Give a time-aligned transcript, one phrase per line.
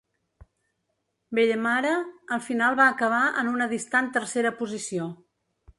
[1.39, 1.91] Bellemare
[2.37, 5.13] al final va acabar en una distant tercera posició.